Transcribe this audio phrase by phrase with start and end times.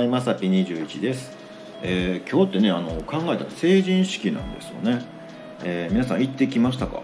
[0.00, 1.30] はい、まさぴ21です、
[1.82, 5.04] えー今日ってねあの考えたら成人式なんですよね、
[5.62, 7.02] えー皆さん行ってきましたか？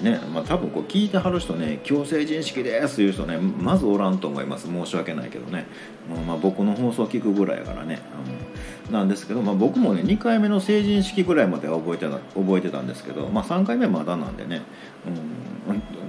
[0.00, 4.66] ねまあ多分こう聞いてはる人ね「今日成人式です」いう人ねまずおらんと思います。
[4.66, 5.66] 申し訳ないけどね、
[6.08, 7.98] もうまあ、僕の放送聞くぐらいやからね、
[8.88, 8.94] うん。
[8.94, 14.62] なんですけど、まあ、僕もね2回目の成人式ぐらいまでは覚えてた覚えてたんですけど、まあ、3回目まだなんでね、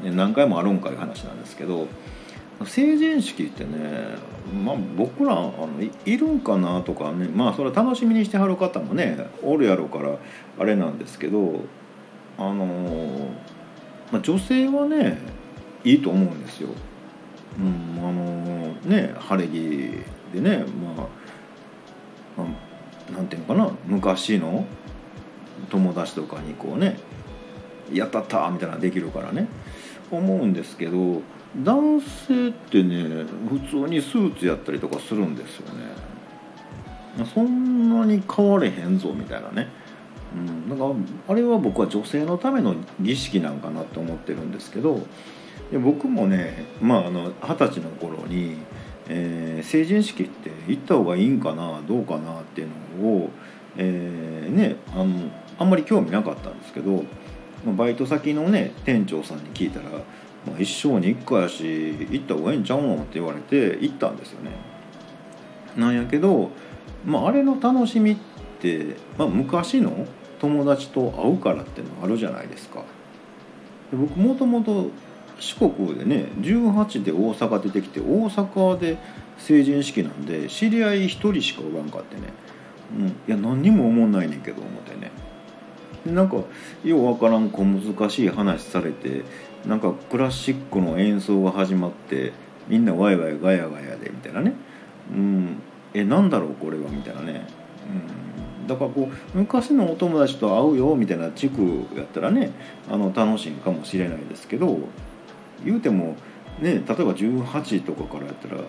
[0.05, 1.87] うん、何回もあるんかいう話なんですけど
[2.65, 4.15] 成人式ってね、
[4.63, 5.69] まあ、僕らあの
[6.05, 10.17] いるんかなとかねまあそれは楽しみにしてはる方もねおるやろうから
[10.57, 11.61] あれなんですけど
[12.37, 13.31] あの
[14.11, 15.17] まあ、女性はね
[15.83, 16.69] いいと思うんですよ。
[17.59, 20.03] うん、あのね晴れ着
[20.33, 22.47] でねまあ、ま
[23.09, 24.65] あ、なんていうのかな昔の
[25.69, 26.97] 友達とかにこうね
[27.91, 29.47] 「やったった!」みたいなのできるからね
[30.11, 31.21] 思うんですけど
[31.63, 36.07] 男性ってね普通にスーツやったりとかするんですよね。
[37.33, 39.67] そんなに変われへんぞみたいなね、
[40.35, 44.99] うん、だからあれは僕は女性のための儀式なんかなと思ってるんですけど
[45.71, 48.57] で僕もねまああの二十歳の頃に、
[49.07, 52.67] えー成人式って行った方がいいんかなどうかなっていう
[53.01, 53.29] のを、
[53.75, 57.03] えーねあのあんまり興味なかったんですけど
[57.65, 59.89] まあバイト先のね店長さんに聞いたら
[60.45, 61.63] 「まあ、一生に一回やし
[62.09, 64.51] 行った方がいいんちゃうの?」って言われて行ったんですよね。
[65.75, 66.49] なんやけど、
[67.05, 68.17] まあ、あれの楽しみっ
[68.59, 70.07] て、まあ、昔の
[70.39, 72.83] 友達と会うからってのあるじゃないですか。
[73.91, 74.89] で僕もともと
[75.39, 78.97] 四国でね18で大阪出てきて大阪で
[79.37, 82.23] 成人式なんで知り合い1人しかおらんかってね、
[82.97, 85.11] うん、いや何にも思んないねんけど思ってね
[86.13, 86.37] なんか
[86.83, 89.23] ようわからん小難しい話されて
[89.65, 92.33] なんかクラシックの演奏が始まって
[92.67, 94.53] みんなワイワイガヤガヤでみたいなね、
[95.11, 95.61] うん、
[95.93, 96.89] えなんだろうこれは？
[96.89, 97.47] みたいなね、
[98.61, 101.61] うん、だからこう昔のお友達と会うよみたいな地区
[101.95, 102.51] やったらね
[102.89, 104.79] あの楽しいかもしれないですけど
[105.63, 106.15] 言うても
[106.59, 108.61] ね例えば18とかからやったら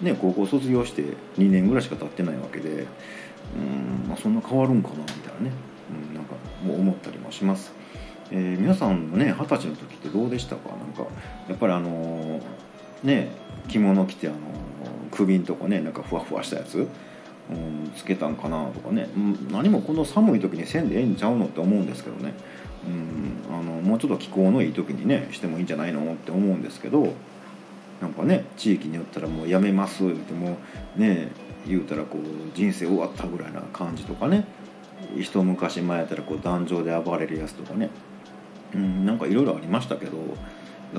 [0.00, 1.02] ね高校卒業して
[1.38, 2.86] 2年ぐらいしか経ってないわけで
[3.54, 5.52] うん、まあ、そんな変わるんかなみたいなね、
[6.72, 7.72] 思ったりもします。
[8.30, 10.70] えー皆さんのね二十歳の時ってどうでしたか？
[10.70, 11.10] なんか
[11.48, 12.42] やっぱりあのー
[13.02, 13.28] ね
[13.68, 14.40] 着物着てあのー
[15.10, 16.82] 首んとこねなんかふわふわしたやつ、う
[17.52, 19.08] ん、つけたんかなとかね、
[19.52, 22.32] 何もこの寒い時にせんでええんちゃうのって思うんですけどね、
[22.88, 27.12] うん、あのもうちょっと気候のいい時にねしてもいいんじゃないのって思うんですけど
[28.00, 30.56] なんかね地域によったらもうやめますっても
[30.96, 31.28] ね
[31.66, 34.46] 言うたらこう人生終わったぐらいな感じとかね。
[35.18, 37.90] 一昔前やったらこう壇上で暴れるやつとかね、
[38.74, 40.18] うん、なんかいろいろありましたけど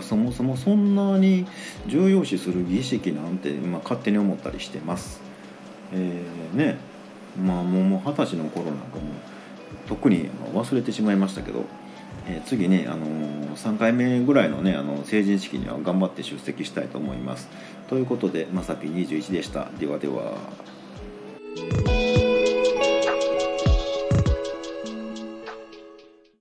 [0.02, 1.46] そもそもそんなに
[1.88, 5.22] 重要視する儀式なんて、まあ、勝手に思ったりしてます。
[5.94, 6.78] えーね
[7.42, 9.02] まあもう二十歳の頃なんかも
[9.88, 11.66] 特に忘れてしまいましたけど、
[12.28, 17.48] えー次ね、あのー3回目ぐらいのねあの成人式には頑張って出席したいと思います。
[17.88, 19.70] ということでまさぴ21でした。
[19.80, 20.34] ではでは。